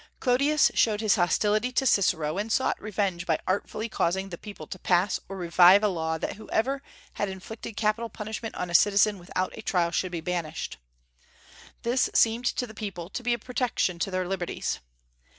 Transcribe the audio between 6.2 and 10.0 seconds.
whoever had inflicted capital punishment on a citizen without a trial